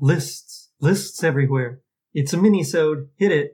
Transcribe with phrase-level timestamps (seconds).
[0.00, 1.80] Lists, lists everywhere.
[2.14, 3.08] It's a mini-sode.
[3.16, 3.52] Hit it.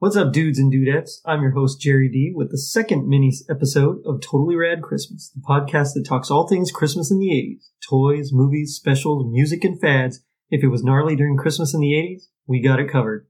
[0.00, 1.20] What's up, dudes and dudettes?
[1.26, 5.42] I'm your host, Jerry D, with the second mini episode of Totally Rad Christmas, the
[5.46, 10.22] podcast that talks all things Christmas in the 80s toys, movies, specials, music, and fads.
[10.48, 13.26] If it was gnarly during Christmas in the 80s, we got it covered.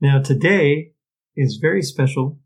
[0.00, 0.94] Now, today
[1.36, 2.40] is very special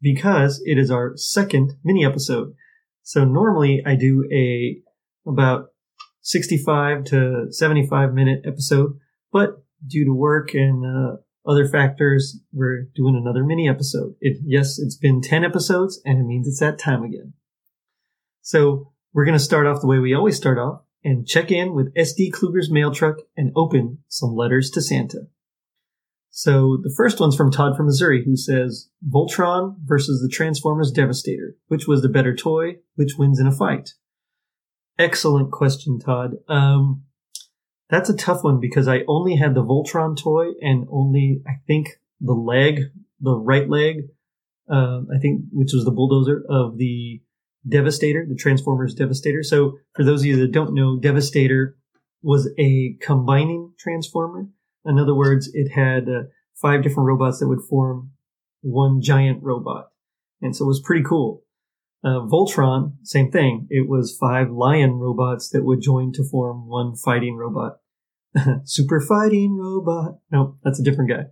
[0.00, 2.54] because it is our second mini episode.
[3.02, 4.80] So normally I do a
[5.28, 5.66] about
[6.22, 8.98] 65 to 75 minute episode,
[9.30, 14.14] but due to work and uh, other factors, we're doing another mini episode.
[14.20, 17.32] It, yes, it's been 10 episodes and it means it's that time again.
[18.42, 21.74] So we're going to start off the way we always start off and check in
[21.74, 25.28] with SD Kluger's mail truck and open some letters to Santa.
[26.30, 31.56] So the first one's from Todd from Missouri who says, Voltron versus the Transformers Devastator.
[31.68, 32.76] Which was the better toy?
[32.94, 33.90] Which wins in a fight?
[34.98, 36.36] Excellent question, Todd.
[36.48, 37.04] Um,
[37.90, 41.98] that's a tough one because I only had the Voltron toy and only, I think,
[42.20, 42.82] the leg,
[43.20, 44.08] the right leg,
[44.70, 47.20] uh, I think, which was the bulldozer of the
[47.68, 49.42] Devastator, the Transformers Devastator.
[49.42, 51.76] So for those of you that don't know, Devastator
[52.22, 54.46] was a combining transformer.
[54.84, 56.22] In other words, it had uh,
[56.54, 58.12] five different robots that would form
[58.62, 59.88] one giant robot.
[60.40, 61.42] And so it was pretty cool.
[62.02, 63.66] Uh, Voltron, same thing.
[63.68, 67.78] It was five lion robots that would join to form one fighting robot.
[68.64, 70.18] Super fighting robot.
[70.30, 71.24] No, that's a different guy.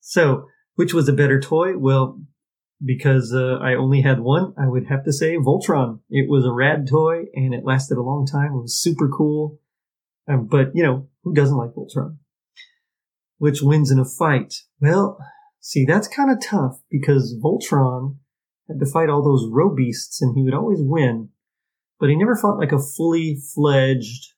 [0.00, 1.78] So, which was a better toy?
[1.78, 2.20] Well,
[2.84, 6.00] because uh, I only had one, I would have to say Voltron.
[6.10, 8.52] It was a rad toy and it lasted a long time.
[8.52, 9.58] It was super cool.
[10.28, 12.18] Um, but, you know, who doesn't like Voltron?
[13.38, 14.54] Which wins in a fight?
[14.80, 15.18] Well,
[15.60, 18.16] see, that's kind of tough because Voltron
[18.68, 21.30] had to fight all those Robeasts and he would always win,
[21.98, 24.34] but he never fought like a fully fledged,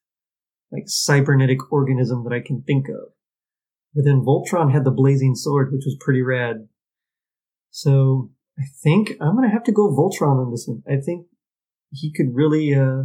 [0.71, 3.13] like cybernetic organism that I can think of.
[3.95, 6.69] But then Voltron had the blazing sword, which was pretty rad.
[7.71, 10.83] So I think I'm gonna have to go Voltron on this one.
[10.87, 11.27] I think
[11.91, 13.05] he could really, uh,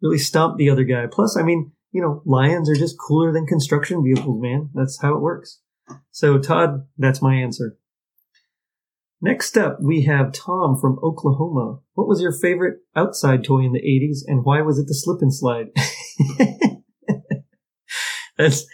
[0.00, 1.06] really stomp the other guy.
[1.10, 4.70] Plus, I mean, you know, lions are just cooler than construction vehicles, man.
[4.74, 5.60] That's how it works.
[6.12, 7.76] So Todd, that's my answer.
[9.22, 11.80] Next up, we have Tom from Oklahoma.
[11.92, 15.20] What was your favorite outside toy in the 80s and why was it the slip
[15.20, 15.66] and slide?
[18.38, 18.64] That's,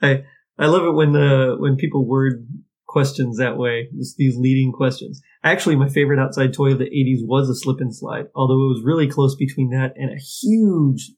[0.00, 0.24] I,
[0.58, 2.48] I love it when, uh, when people word
[2.88, 5.22] questions that way, just these leading questions.
[5.44, 8.74] Actually, my favorite outside toy of the 80s was a slip and slide, although it
[8.74, 11.12] was really close between that and a huge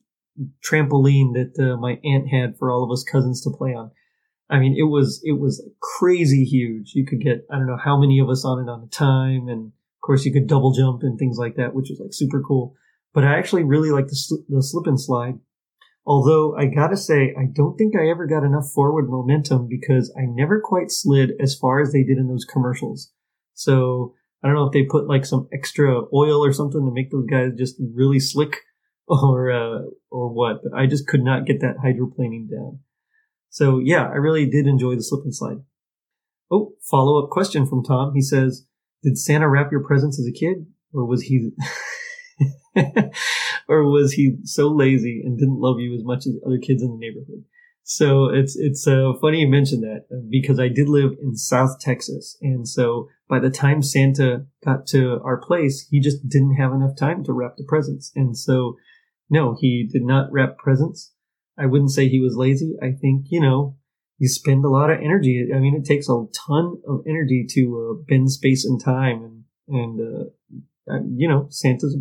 [0.63, 3.89] trampoline that uh, my aunt had for all of us cousins to play on.
[4.49, 6.91] I mean, it was it was crazy huge.
[6.93, 9.47] You could get I don't know how many of us on it on a time,
[9.47, 12.41] and of course you could double jump and things like that, which was like super
[12.41, 12.75] cool.
[13.13, 15.39] But I actually really like the sl- the slip and slide.
[16.05, 20.25] Although I gotta say, I don't think I ever got enough forward momentum because I
[20.27, 23.11] never quite slid as far as they did in those commercials.
[23.55, 24.13] So
[24.43, 27.25] I don't know if they put like some extra oil or something to make those
[27.25, 28.57] guys just really slick
[29.07, 29.79] or uh,
[30.11, 30.61] or what.
[30.61, 32.79] But I just could not get that hydroplaning down.
[33.55, 35.59] So yeah, I really did enjoy the slip and slide.
[36.51, 38.11] Oh, follow up question from Tom.
[38.13, 38.65] He says,
[39.01, 41.51] did Santa wrap your presents as a kid or was he,
[43.69, 46.89] or was he so lazy and didn't love you as much as other kids in
[46.89, 47.45] the neighborhood?
[47.83, 51.79] So it's, it's uh, funny you mentioned that uh, because I did live in South
[51.79, 52.37] Texas.
[52.41, 56.97] And so by the time Santa got to our place, he just didn't have enough
[56.97, 58.11] time to wrap the presents.
[58.17, 58.75] And so
[59.29, 61.13] no, he did not wrap presents.
[61.57, 62.75] I wouldn't say he was lazy.
[62.81, 63.77] I think, you know,
[64.17, 65.49] you spend a lot of energy.
[65.53, 67.61] I mean, it takes a ton of energy to
[67.99, 69.23] uh, bend space and time.
[69.23, 71.97] And, and, uh, uh, you know, Santa's,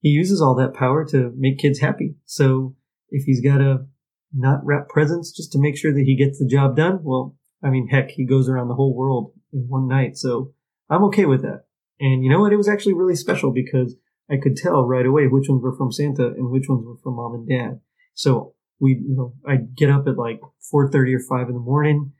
[0.00, 2.16] he uses all that power to make kids happy.
[2.24, 2.76] So
[3.10, 3.86] if he's got to
[4.32, 7.70] not wrap presents just to make sure that he gets the job done, well, I
[7.70, 10.16] mean, heck, he goes around the whole world in one night.
[10.16, 10.52] So
[10.90, 11.64] I'm okay with that.
[12.00, 12.52] And you know what?
[12.52, 13.96] It was actually really special because
[14.30, 17.16] I could tell right away which ones were from Santa and which ones were from
[17.16, 17.80] mom and dad.
[18.14, 20.40] So we, you know, I'd get up at like
[20.72, 22.12] 4.30 or 5 in the morning,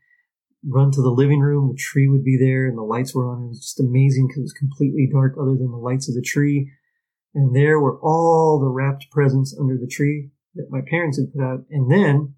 [0.67, 1.69] run to the living room.
[1.69, 3.44] The tree would be there and the lights were on.
[3.44, 6.23] It was just amazing because it was completely dark other than the lights of the
[6.23, 6.70] tree.
[7.35, 11.43] And there were all the wrapped presents under the tree that my parents had put
[11.43, 11.64] out.
[11.70, 12.35] And then,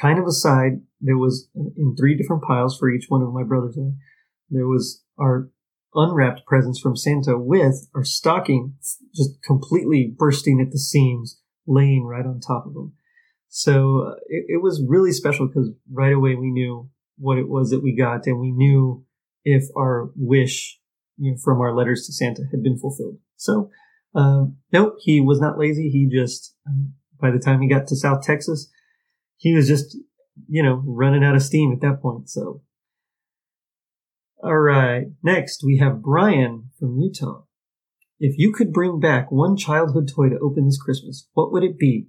[0.00, 3.44] kind of aside, there was uh, in three different piles for each one of my
[3.44, 3.78] brothers.
[4.50, 5.50] There was our
[5.94, 8.74] unwrapped presents from Santa with our stocking
[9.14, 12.92] just completely bursting at the seams, laying right on top of them.
[13.48, 17.70] So uh, it, it was really special because right away we knew what it was
[17.70, 19.04] that we got, and we knew
[19.44, 20.80] if our wish
[21.16, 23.18] you know, from our letters to Santa had been fulfilled.
[23.36, 23.70] So,
[24.14, 25.88] um, nope, he was not lazy.
[25.90, 28.70] He just, um, by the time he got to South Texas,
[29.36, 29.96] he was just,
[30.48, 32.28] you know, running out of steam at that point.
[32.30, 32.62] So,
[34.42, 35.06] all right.
[35.22, 37.44] Next, we have Brian from Utah.
[38.20, 41.78] If you could bring back one childhood toy to open this Christmas, what would it
[41.78, 42.08] be?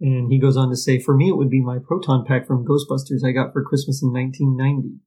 [0.00, 2.66] And he goes on to say, for me, it would be my proton pack from
[2.66, 4.98] Ghostbusters I got for Christmas in 1990,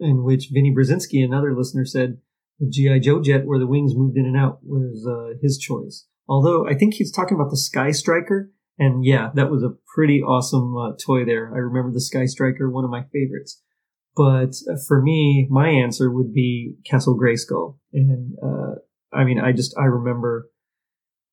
[0.00, 2.18] in which Vinnie Brzezinski, another listener, said
[2.58, 2.98] the G.I.
[2.98, 6.06] Joe jet where the wings moved in and out was uh, his choice.
[6.28, 8.52] Although I think he's talking about the Sky Striker.
[8.78, 11.52] And yeah, that was a pretty awesome uh, toy there.
[11.54, 13.62] I remember the Sky Striker, one of my favorites.
[14.14, 14.54] But
[14.86, 17.78] for me, my answer would be Castle Grayskull.
[17.92, 18.74] And, uh,
[19.12, 20.50] I mean, I just, I remember,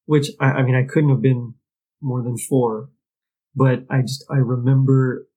[0.05, 1.55] which, I, I mean, I couldn't have been
[2.01, 2.89] more than four,
[3.55, 5.27] but I just, I remember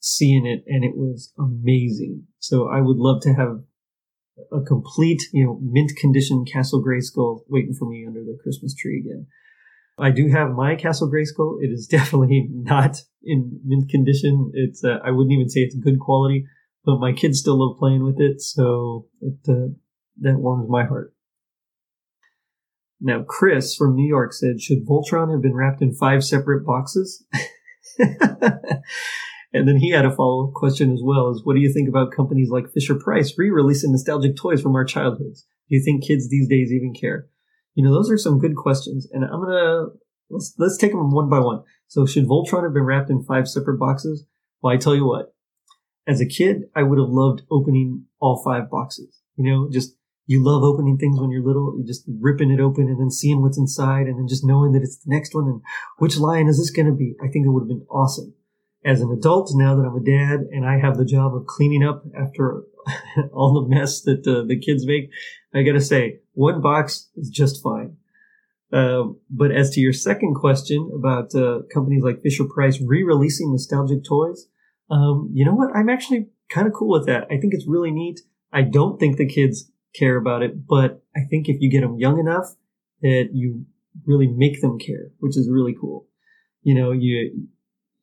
[0.00, 2.24] seeing it and it was amazing.
[2.38, 3.62] So I would love to have
[4.52, 9.00] a complete, you know, mint condition Castle Grayskull waiting for me under the Christmas tree
[9.00, 9.26] again.
[9.98, 11.58] I do have my Castle Grayskull.
[11.60, 14.52] It is definitely not in mint condition.
[14.54, 16.46] It's, uh, I wouldn't even say it's good quality,
[16.88, 18.40] but my kids still love playing with it.
[18.40, 19.76] So it, uh,
[20.22, 21.12] that warms my heart.
[22.98, 27.26] Now, Chris from New York said, should Voltron have been wrapped in five separate boxes?
[27.98, 31.90] and then he had a follow up question as well is what do you think
[31.90, 35.46] about companies like Fisher Price re-releasing nostalgic toys from our childhoods?
[35.68, 37.26] Do you think kids these days even care?
[37.74, 39.06] You know, those are some good questions.
[39.12, 39.88] And I'm to,
[40.30, 41.64] let's, let's take them one by one.
[41.86, 44.24] So should Voltron have been wrapped in five separate boxes?
[44.62, 45.34] Well, I tell you what,
[46.08, 49.20] as a kid, I would have loved opening all five boxes.
[49.36, 49.94] You know, just
[50.26, 53.42] you love opening things when you're little, you're just ripping it open and then seeing
[53.42, 55.60] what's inside and then just knowing that it's the next one and
[55.98, 57.14] which lion is this going to be?
[57.22, 58.34] I think it would have been awesome.
[58.84, 61.84] As an adult, now that I'm a dad and I have the job of cleaning
[61.84, 62.62] up after
[63.32, 65.10] all the mess that uh, the kids make,
[65.54, 67.96] I gotta say, one box is just fine.
[68.72, 74.04] Uh, but as to your second question about uh, companies like Fisher Price re-releasing nostalgic
[74.04, 74.46] toys,
[74.90, 75.74] um, you know what?
[75.74, 77.24] I'm actually kind of cool with that.
[77.24, 78.20] I think it's really neat.
[78.52, 80.66] I don't think the kids care about it.
[80.66, 82.54] But I think if you get them young enough
[83.02, 83.66] that you
[84.06, 86.06] really make them care, which is really cool.
[86.62, 87.48] You know, you,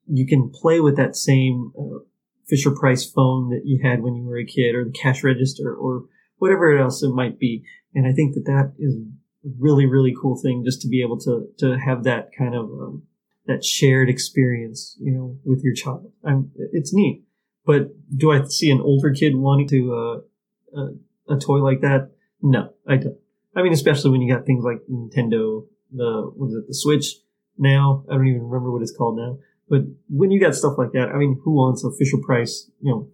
[0.07, 1.99] you can play with that same uh,
[2.47, 5.73] Fisher Price phone that you had when you were a kid or the cash register
[5.73, 6.05] or
[6.38, 7.65] whatever else it might be.
[7.93, 11.19] And I think that that is a really, really cool thing just to be able
[11.21, 13.03] to, to have that kind of, um,
[13.47, 16.12] that shared experience, you know, with your child.
[16.24, 17.24] I'm, it's neat.
[17.65, 22.12] But do I see an older kid wanting to, uh, uh, a toy like that?
[22.42, 23.18] No, I don't.
[23.56, 27.15] I mean, especially when you got things like Nintendo, the what is it, the Switch
[27.57, 28.03] now?
[28.09, 29.39] I don't even remember what it's called now.
[29.69, 33.09] But when you got stuff like that, I mean, who wants Fisher Price, you know,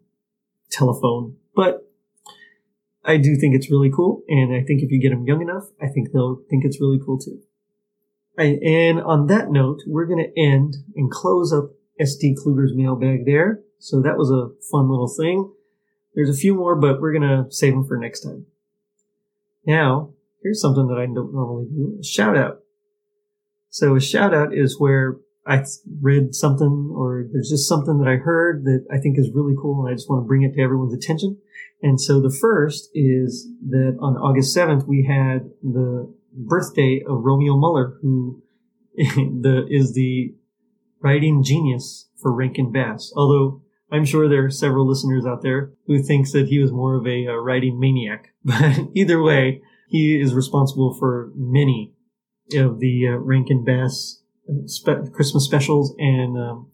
[0.69, 1.37] telephone?
[1.55, 1.87] But
[3.05, 5.65] I do think it's really cool, and I think if you get them young enough,
[5.81, 7.41] I think they'll think it's really cool too.
[8.37, 11.71] And on that note, we're going to end and close up
[12.01, 13.61] SD Kluger's mailbag there.
[13.79, 15.51] So that was a fun little thing.
[16.13, 18.45] There's a few more, but we're gonna save them for next time.
[19.65, 22.59] Now, here's something that I don't normally do: a shout out.
[23.69, 25.63] So a shout out is where I
[26.01, 29.83] read something or there's just something that I heard that I think is really cool
[29.83, 31.39] and I just want to bring it to everyone's attention.
[31.81, 37.57] And so the first is that on August 7th, we had the birthday of Romeo
[37.57, 38.41] Muller, who
[38.95, 40.35] the, is the
[41.01, 43.11] writing genius for Rankin Bass.
[43.15, 43.61] Although
[43.91, 47.05] I'm sure there are several listeners out there who thinks that he was more of
[47.05, 48.29] a, a writing maniac.
[48.43, 51.93] But either way, he is responsible for many
[52.55, 55.93] of the uh, Rankin Bass uh, spe- Christmas specials.
[55.99, 56.71] And um,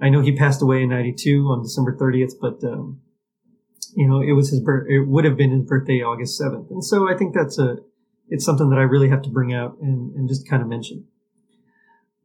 [0.00, 3.00] I know he passed away in 92 on December 30th, but, um,
[3.94, 6.70] you know, it was his birth, it would have been his birthday August 7th.
[6.70, 7.76] And so I think that's a,
[8.28, 11.06] it's something that I really have to bring out and, and just kind of mention.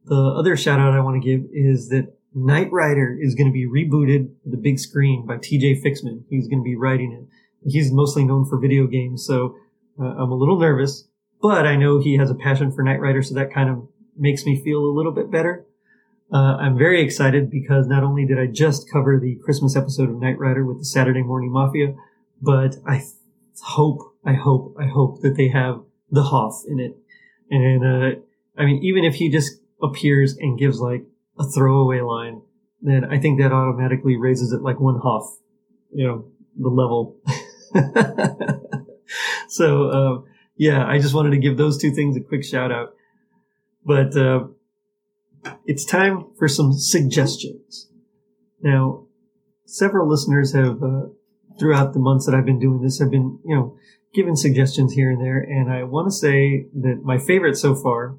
[0.06, 3.52] The other shout out I want to give is that Knight Rider is going to
[3.52, 6.24] be rebooted the big screen by TJ Fixman.
[6.28, 7.70] He's going to be writing it.
[7.70, 9.56] He's mostly known for video games, so
[9.98, 11.08] uh, I'm a little nervous,
[11.40, 14.44] but I know he has a passion for Knight Rider, so that kind of makes
[14.44, 15.64] me feel a little bit better.
[16.32, 20.20] Uh, I'm very excited because not only did I just cover the Christmas episode of
[20.20, 21.94] Knight Rider with the Saturday Morning Mafia,
[22.42, 23.10] but I th-
[23.62, 25.82] hope, I hope, I hope that they have
[26.14, 26.96] the Hoff in it.
[27.50, 28.20] And, uh,
[28.56, 31.04] I mean, even if he just appears and gives like
[31.38, 32.42] a throwaway line,
[32.80, 35.38] then I think that automatically raises it like one Hoff,
[35.92, 36.24] you know,
[36.56, 37.16] the level.
[39.48, 42.94] so, uh, yeah, I just wanted to give those two things a quick shout out.
[43.84, 44.46] But, uh,
[45.66, 47.90] it's time for some suggestions.
[48.62, 49.06] Now,
[49.66, 51.06] several listeners have, uh,
[51.58, 53.76] throughout the months that I've been doing this, have been, you know,
[54.14, 55.40] given suggestions here and there.
[55.40, 58.16] And I want to say that my favorite so far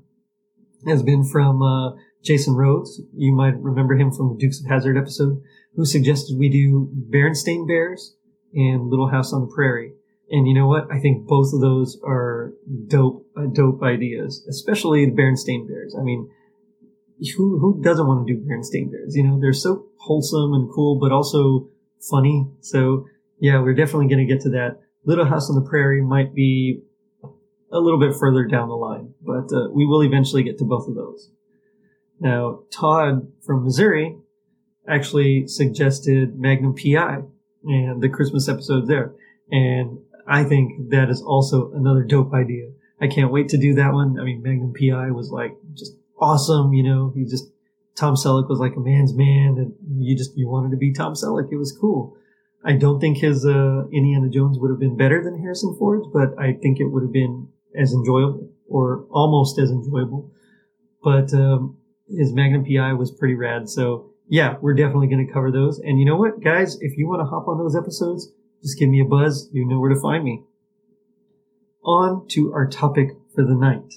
[0.86, 3.02] has been from, uh, Jason Rhodes.
[3.16, 5.42] You might remember him from the Dukes of Hazzard episode,
[5.76, 8.16] who suggested we do Berenstain Bears
[8.54, 9.94] and Little House on the Prairie.
[10.32, 10.92] And you know what?
[10.92, 12.54] I think both of those are
[12.88, 15.96] dope, uh, dope ideas, especially the Berenstain Bears.
[15.98, 16.30] I mean,
[17.38, 19.16] who who doesn't want to do Berenstain Bears?
[19.16, 21.70] You know, they're so wholesome and cool, but also
[22.10, 22.48] funny.
[22.62, 23.06] So
[23.40, 24.80] yeah, we're definitely going to get to that.
[25.06, 26.82] Little House on the Prairie might be
[27.72, 30.88] a little bit further down the line, but uh, we will eventually get to both
[30.88, 31.30] of those.
[32.20, 34.18] Now, Todd from Missouri
[34.88, 37.22] actually suggested Magnum PI
[37.66, 39.14] and the Christmas episode there.
[39.52, 42.70] And I think that is also another dope idea.
[43.02, 44.20] I can't wait to do that one.
[44.20, 46.74] I mean, Magnum PI was like just awesome.
[46.74, 47.52] You know, he just,
[47.96, 51.14] Tom Selleck was like a man's man and you just, you wanted to be Tom
[51.14, 51.52] Selleck.
[51.52, 52.18] It was cool.
[52.66, 56.38] I don't think his, uh, Indiana Jones would have been better than Harrison Ford's, but
[56.40, 57.48] I think it would have been
[57.80, 60.32] as enjoyable or almost as enjoyable.
[61.04, 63.70] But, um, his Magnum PI was pretty rad.
[63.70, 65.80] So yeah, we're definitely going to cover those.
[65.80, 68.32] And you know what, guys, if you want to hop on those episodes,
[68.64, 69.50] just give me a buzz.
[69.52, 70.44] You know where to find me.
[71.84, 73.94] On to our topic for the night.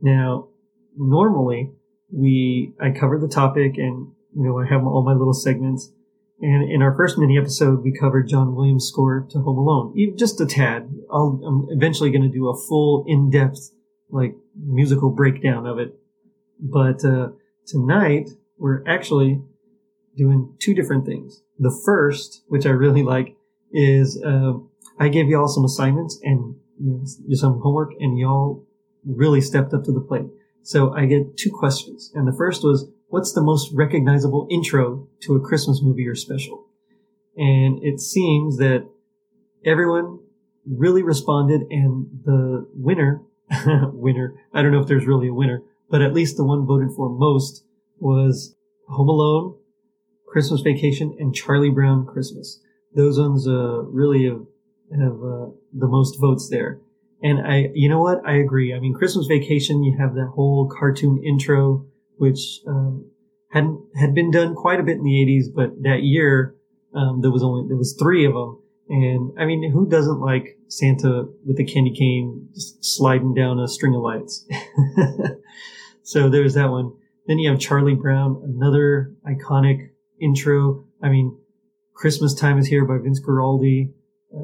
[0.00, 0.48] Now,
[0.96, 1.72] normally
[2.12, 5.92] we I cover the topic and you know I have all my little segments
[6.40, 10.40] and in our first mini episode, we covered John Williams' score to Home Alone, just
[10.40, 10.90] a tad.
[11.10, 13.70] i am eventually going to do a full, in-depth,
[14.10, 15.94] like musical breakdown of it.
[16.60, 17.28] But uh,
[17.66, 19.42] tonight, we're actually
[20.14, 21.42] doing two different things.
[21.58, 23.36] The first, which I really like,
[23.72, 24.54] is uh,
[24.98, 28.66] I gave y'all some assignments and you know, some homework, and y'all
[29.04, 30.26] really stepped up to the plate.
[30.62, 35.36] So I get two questions, and the first was, what's the most recognizable intro to
[35.36, 36.66] a Christmas movie or special?
[37.36, 38.88] And it seems that
[39.64, 40.20] everyone
[40.66, 43.22] really responded and the winner,
[43.92, 46.88] winner, I don't know if there's really a winner, but at least the one voted
[46.96, 47.64] for most
[47.98, 48.56] was
[48.88, 49.56] Home Alone,
[50.26, 52.60] Christmas Vacation, and Charlie Brown Christmas.
[52.94, 54.46] Those ones, uh, really have,
[54.92, 56.80] have, uh, the most votes there.
[57.22, 58.20] And I, you know what?
[58.26, 58.74] I agree.
[58.74, 63.10] I mean, Christmas Vacation, you have that whole cartoon intro which um,
[63.50, 66.54] had had been done quite a bit in the 80s, but that year
[66.94, 68.62] um, there was only there was three of them.
[68.88, 73.94] And I mean, who doesn't like Santa with a candy cane sliding down a string
[73.94, 74.46] of lights?
[76.02, 76.92] so there's that one.
[77.26, 79.90] Then you have Charlie Brown, another iconic
[80.20, 80.84] intro.
[81.02, 81.36] I mean,
[81.94, 83.92] Christmas Time is Here by Vince Guaraldi.
[84.32, 84.38] Uh,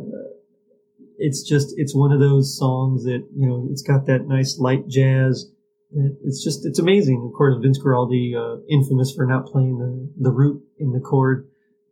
[1.19, 4.89] it's just, it's one of those songs that, you know, it's got that nice light
[4.89, 5.53] jazz
[5.95, 7.23] it's just it's amazing.
[7.27, 11.49] Of course, Vince Guaraldi, uh, infamous for not playing the the root in the chord,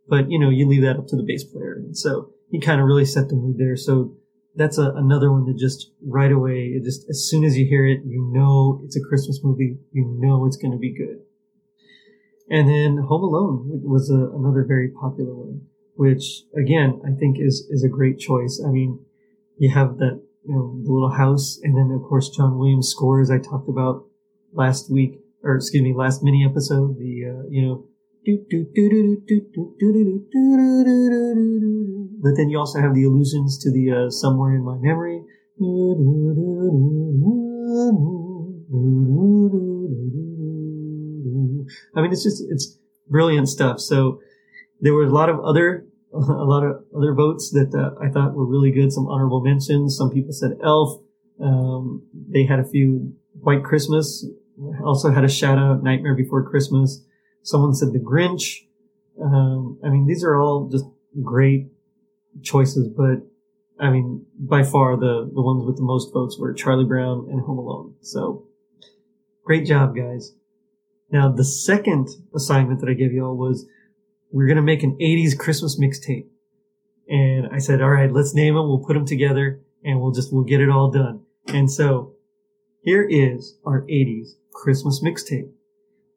[0.07, 2.81] but you know you leave that up to the bass player, and so he kind
[2.81, 3.75] of really set the mood there.
[3.75, 4.17] So
[4.55, 8.01] that's a, another one that just right away, just as soon as you hear it,
[8.03, 9.77] you know it's a Christmas movie.
[9.91, 11.21] You know it's going to be good.
[12.49, 15.61] And then Home Alone was a, another very popular one,
[15.93, 18.61] which again I think is is a great choice.
[18.65, 19.05] I mean,
[19.57, 21.59] you have that you know, the little house.
[21.63, 24.05] And then, of course, John Williams scores I talked about
[24.53, 27.85] last week, or excuse me, last mini episode, the, uh, you know,
[32.21, 35.23] but then you also have the allusions to the uh, somewhere in my memory.
[41.95, 42.77] I mean, it's just, it's
[43.09, 43.79] brilliant stuff.
[43.79, 44.21] So
[44.81, 48.33] there were a lot of other a lot of other votes that uh, I thought
[48.33, 48.91] were really good.
[48.91, 49.97] Some honorable mentions.
[49.97, 51.01] Some people said Elf.
[51.41, 54.25] Um, they had a few White Christmas.
[54.83, 57.03] Also had a shout out Nightmare Before Christmas.
[57.43, 58.67] Someone said The Grinch.
[59.21, 60.85] Um, I mean, these are all just
[61.23, 61.67] great
[62.43, 63.27] choices, but
[63.79, 67.41] I mean, by far the, the ones with the most votes were Charlie Brown and
[67.41, 67.95] Home Alone.
[68.01, 68.47] So
[69.43, 70.33] great job, guys.
[71.09, 73.67] Now, the second assignment that I gave y'all was
[74.31, 76.27] we're going to make an 80s Christmas mixtape.
[77.07, 78.67] And I said, all right, let's name them.
[78.67, 81.23] We'll put them together and we'll just, we'll get it all done.
[81.47, 82.13] And so
[82.83, 85.51] here is our 80s Christmas mixtape.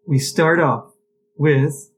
[0.06, 0.92] We start off
[1.36, 1.90] with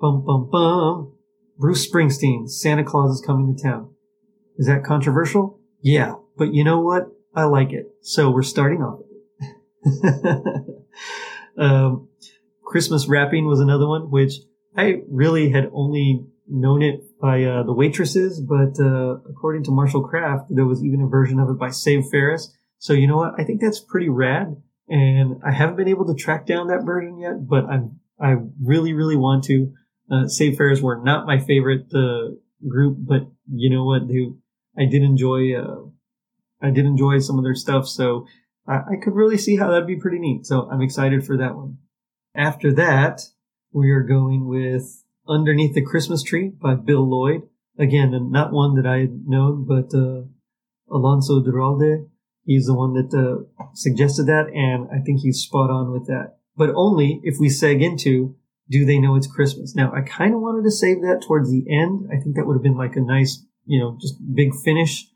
[0.00, 1.12] bum bum bum
[1.58, 3.90] Bruce Springsteen, Santa Claus is coming to town.
[4.58, 5.58] Is that controversial?
[5.80, 7.08] Yeah, but you know what?
[7.34, 7.94] I like it.
[8.02, 9.00] So we're starting off.
[11.58, 12.08] um,
[12.64, 14.34] Christmas wrapping was another one, which
[14.76, 20.06] I really had only known it by uh, the waitresses, but uh, according to Marshall
[20.06, 22.54] Kraft, there was even a version of it by Save Ferris.
[22.78, 23.34] So you know what?
[23.38, 24.56] I think that's pretty rad,
[24.88, 28.92] and I haven't been able to track down that version yet, but I'm I really
[28.92, 29.72] really want to.
[30.10, 32.34] Uh, Save Ferris were not my favorite uh,
[32.68, 34.06] group, but you know what?
[34.08, 34.30] They,
[34.78, 35.86] I did enjoy uh,
[36.62, 38.26] I did enjoy some of their stuff, so
[38.68, 40.46] I, I could really see how that'd be pretty neat.
[40.46, 41.78] So I'm excited for that one.
[42.34, 43.22] After that,
[43.72, 47.42] we are going with Underneath the Christmas Tree by Bill Lloyd.
[47.78, 50.22] Again, not one that I had known, but uh,
[50.90, 52.08] Alonso Duralde.
[52.44, 56.36] He's the one that uh, suggested that, and I think he's spot on with that.
[56.56, 58.36] But only if we seg into
[58.70, 59.74] Do They Know It's Christmas?
[59.74, 62.08] Now, I kind of wanted to save that towards the end.
[62.10, 65.08] I think that would have been like a nice, you know, just big finish.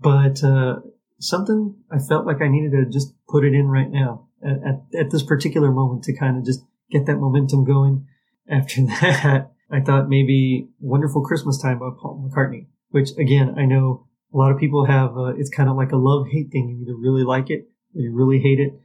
[0.00, 0.76] But uh,
[1.20, 5.00] something I felt like I needed to just put it in right now at, at,
[5.00, 8.06] at this particular moment to kind of just get that momentum going.
[8.48, 14.06] After that, I thought maybe Wonderful Christmas Time by Paul McCartney, which again, I know
[14.32, 16.68] a lot of people have, uh, it's kind of like a love hate thing.
[16.68, 18.78] You either really like it or you really hate it.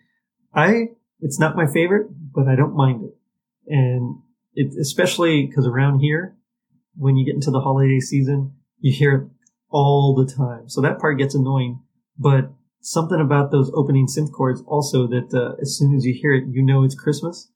[0.54, 0.90] I,
[1.20, 3.16] it's not my favorite, but I don't mind it.
[3.68, 4.20] And
[4.54, 6.38] it, especially because around here,
[6.96, 9.28] when you get into the holiday season, you hear it
[9.70, 10.70] all the time.
[10.70, 11.82] So that part gets annoying
[12.20, 12.52] but
[12.82, 16.44] something about those opening synth chords also that uh, as soon as you hear it,
[16.50, 17.50] you know it's Christmas.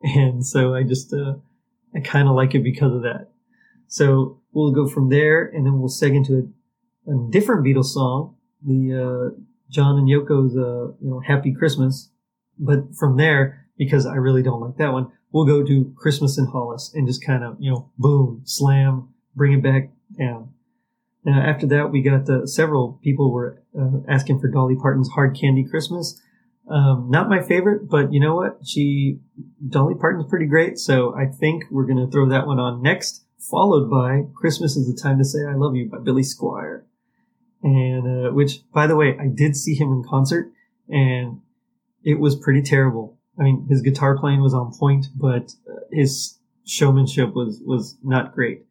[0.16, 1.34] And so I just, uh,
[1.94, 3.30] I kind of like it because of that.
[3.88, 6.52] So we'll go from there and then we'll seg into
[7.06, 9.40] a, a different Beatles song, the, uh,
[9.70, 12.10] John and Yoko's, uh, you know, Happy Christmas.
[12.58, 16.46] But from there, because I really don't like that one, we'll go to Christmas in
[16.46, 20.50] Hollis and just kind of, you know, boom, slam, bring it back down.
[21.24, 25.36] Now, after that, we got uh, several people were uh, asking for Dolly Parton's Hard
[25.38, 26.20] Candy Christmas.
[26.68, 28.58] Um, not my favorite, but you know what?
[28.64, 29.20] She,
[29.66, 33.24] Dolly Parton's pretty great, so I think we're going to throw that one on next,
[33.38, 36.82] followed by Christmas is the Time to Say I Love You by Billy Squier.
[37.62, 40.52] And, uh, which, by the way, I did see him in concert,
[40.88, 41.40] and
[42.04, 43.18] it was pretty terrible.
[43.38, 48.34] I mean, his guitar playing was on point, but uh, his showmanship was, was not
[48.34, 48.66] great.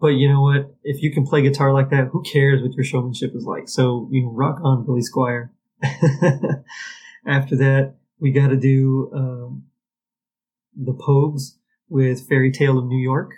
[0.00, 0.74] But you know what?
[0.82, 3.68] If you can play guitar like that, who cares what your showmanship is like?
[3.68, 5.50] So you know, rock on, Billy Squier.
[7.26, 9.64] After that, we got to do um,
[10.76, 11.56] the Pogues
[11.88, 13.32] with Fairy Tale of New York.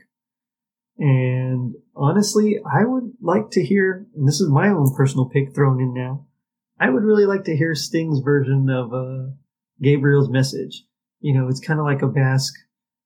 [0.98, 5.80] And honestly, I would like to hear, and this is my own personal pick thrown
[5.80, 6.26] in now.
[6.78, 9.30] I would really like to hear Sting's version of uh,
[9.82, 10.84] Gabriel's message.
[11.20, 12.54] You know, it's kind of like a Basque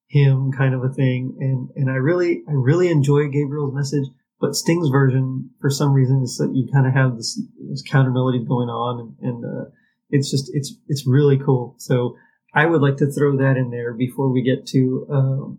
[0.09, 1.37] hymn kind of a thing.
[1.41, 4.09] And, and I really, I really enjoy Gabriel's message,
[4.41, 8.11] but Sting's version, for some reason, is that you kind of have this, this counter
[8.11, 9.71] melody going on and, and, uh,
[10.11, 11.75] it's just, it's, it's really cool.
[11.79, 12.17] So
[12.55, 15.59] I would like to throw that in there before we get to, um,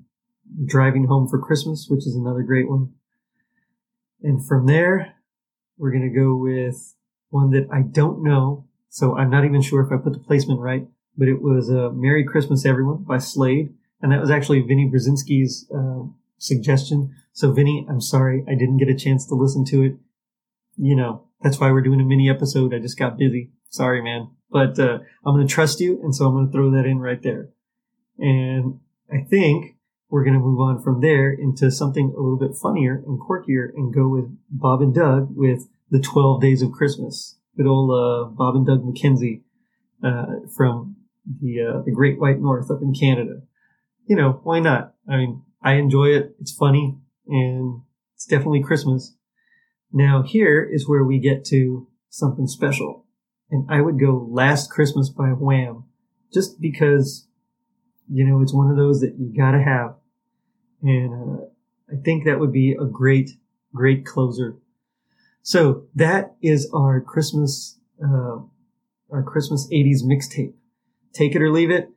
[0.66, 2.94] driving home for Christmas, which is another great one.
[4.22, 5.16] And from there,
[5.78, 6.96] we're going to go with
[7.30, 8.66] one that I don't know.
[8.90, 11.90] So I'm not even sure if I put the placement right, but it was uh,
[11.94, 13.74] Merry Christmas Everyone by Slade.
[14.02, 16.08] And that was actually Vinny Brzezinski's uh,
[16.38, 17.14] suggestion.
[17.34, 19.96] So Vinny, I'm sorry I didn't get a chance to listen to it.
[20.78, 22.74] You know, that's why we're doing a mini episode.
[22.74, 23.52] I just got busy.
[23.70, 24.32] Sorry, man.
[24.52, 27.00] But uh, I'm going to trust you, and so I'm going to throw that in
[27.00, 27.50] right there.
[28.18, 28.80] And
[29.12, 29.78] I think
[30.10, 33.70] we're going to move on from there into something a little bit funnier and quirkier
[33.76, 37.38] and go with Bob and Doug with the 12 Days of Christmas.
[37.56, 39.44] Good old uh, Bob and Doug McKenzie
[40.04, 40.96] uh, from
[41.42, 43.42] the uh, the Great White North up in Canada
[44.10, 44.96] you know, why not?
[45.08, 46.36] I mean, I enjoy it.
[46.42, 47.82] It's funny and
[48.16, 49.16] it's definitely Christmas.
[49.94, 53.06] Now here is where we get to something special.
[53.52, 55.86] And I would go Last Christmas by Wham
[56.34, 57.28] just because,
[58.12, 59.96] you know, it's one of those that you gotta have.
[60.82, 61.46] And, uh,
[61.92, 63.32] I think that would be a great,
[63.74, 64.58] great closer.
[65.42, 68.40] So that is our Christmas, uh,
[69.12, 70.54] our Christmas 80s mixtape.
[71.14, 71.90] Take it or leave it.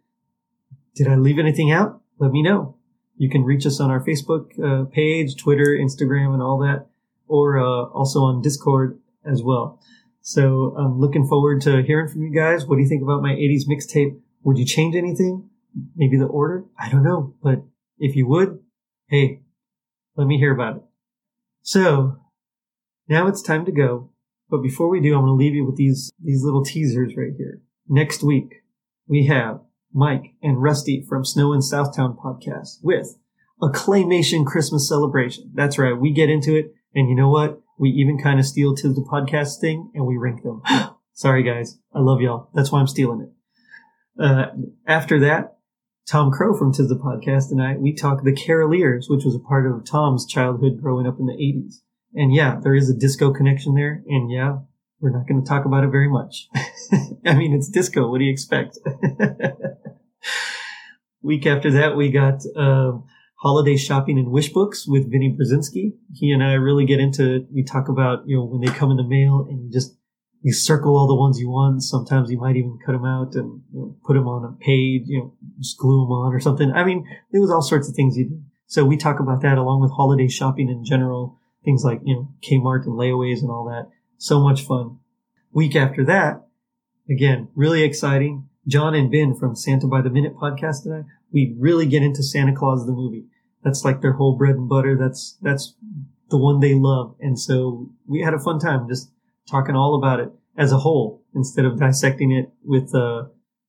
[0.95, 2.03] Did I leave anything out?
[2.23, 2.77] let me know.
[3.17, 6.87] You can reach us on our Facebook uh, page, Twitter, Instagram, and all that,
[7.27, 9.81] or uh, also on Discord as well.
[10.23, 12.65] So I'm looking forward to hearing from you guys.
[12.65, 14.21] What do you think about my 80s mixtape?
[14.45, 15.51] Would you change anything?
[15.97, 16.65] Maybe the order?
[16.79, 17.35] I don't know.
[17.43, 17.65] But
[17.99, 18.61] if you would,
[19.09, 19.43] hey,
[20.17, 20.83] let me hear about it.
[21.63, 22.19] So
[23.09, 24.11] now it's time to go.
[24.49, 27.33] But before we do, I'm going to leave you with these, these little teasers right
[27.37, 27.63] here.
[27.89, 28.63] Next week,
[29.09, 29.61] we have
[29.93, 33.17] Mike and Rusty from Snow and Southtown podcast with
[33.61, 35.51] a claymation Christmas celebration.
[35.55, 35.99] That's right.
[35.99, 36.75] We get into it.
[36.95, 37.62] And you know what?
[37.79, 40.63] We even kind of steal to the podcast thing and we rank them.
[41.13, 41.79] Sorry guys.
[41.95, 42.49] I love y'all.
[42.55, 44.23] That's why I'm stealing it.
[44.23, 44.47] Uh,
[44.87, 45.57] after that,
[46.07, 49.39] Tom Crow from Tis the Podcast and I, we talk The Caroliers, which was a
[49.39, 51.77] part of Tom's childhood growing up in the 80s.
[52.15, 54.03] And yeah, there is a disco connection there.
[54.07, 54.59] And yeah,
[55.01, 56.49] we're not going to talk about it very much.
[57.25, 58.09] I mean, it's disco.
[58.09, 58.79] What do you expect?
[61.23, 62.99] Week after that, we got uh,
[63.43, 65.95] holiday shopping and wish books with Vinny Brzezinski.
[66.15, 67.45] He and I really get into.
[67.53, 69.97] We talk about you know when they come in the mail, and you just
[70.43, 71.83] you circle all the ones you want.
[71.83, 75.03] Sometimes you might even cut them out and you know, put them on a page.
[75.07, 76.71] You know, just glue them on or something.
[76.73, 78.43] I mean, there was all sorts of things you do.
[78.67, 81.41] So we talk about that along with holiday shopping in general.
[81.65, 83.91] Things like you know Kmart and layaways and all that.
[84.19, 84.99] So much fun.
[85.51, 86.47] Week after that,
[87.11, 88.49] again, really exciting.
[88.69, 91.07] John and Ben from Santa by the Minute podcast tonight.
[91.33, 93.27] We really get into Santa Claus the movie.
[93.64, 94.96] That's like their whole bread and butter.
[94.96, 95.75] That's that's
[96.31, 97.14] the one they love.
[97.20, 99.11] And so we had a fun time just
[99.48, 103.25] talking all about it as a whole instead of dissecting it with uh,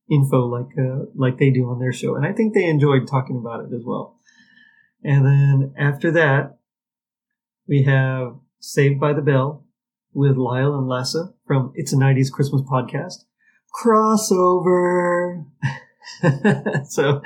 [0.10, 2.16] info like uh, like they do on their show.
[2.16, 4.20] And I think they enjoyed talking about it as well.
[5.04, 6.58] And then after that,
[7.68, 9.66] we have Saved by the Bell
[10.14, 13.26] with Lyle and Lassa from It's a 90s Christmas podcast
[13.74, 15.46] crossover.
[16.86, 17.22] so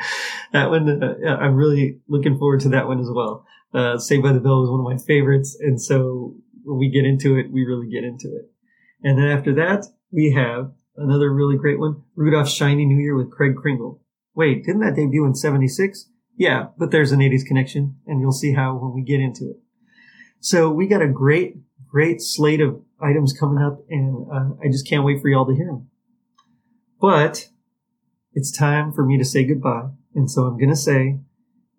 [0.54, 3.46] that one, uh, I'm really looking forward to that one as well.
[3.74, 5.58] Uh, Saved by the Bell was one of my favorites.
[5.60, 8.52] And so when we get into it, we really get into it.
[9.04, 13.32] And then after that, we have another really great one, Rudolph's Shiny New Year with
[13.32, 14.02] Craig Kringle.
[14.36, 16.10] Wait, didn't that debut in 76?
[16.36, 19.58] Yeah, but there's an 80s connection and you'll see how when we get into it.
[20.40, 24.88] So we got a great, great slate of items coming up and uh, I just
[24.88, 25.90] can't wait for y'all to hear them.
[27.00, 27.50] But
[28.38, 29.89] it's time for me to say goodbye.
[30.13, 31.17] And so I'm going to say,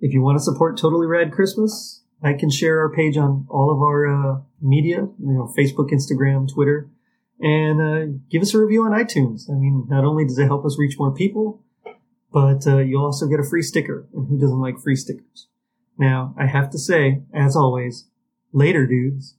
[0.00, 3.70] if you want to support Totally Rad Christmas, I can share our page on all
[3.70, 6.90] of our uh, media, you know, Facebook, Instagram, Twitter,
[7.38, 9.48] and uh, give us a review on iTunes.
[9.48, 11.62] I mean, not only does it help us reach more people,
[12.32, 14.08] but uh, you'll also get a free sticker.
[14.12, 15.46] And who doesn't like free stickers?
[15.96, 18.08] Now, I have to say, as always,
[18.52, 19.36] later dudes.